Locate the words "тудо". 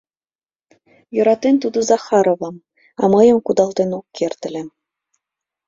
1.63-1.79